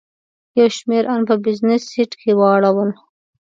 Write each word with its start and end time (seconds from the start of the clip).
یو 0.57 0.67
شمېر 0.77 1.03
ان 1.13 1.21
په 1.29 1.35
بزنس 1.45 1.81
سیټ 1.91 2.11
کې 2.21 2.31
واړول. 2.39 2.89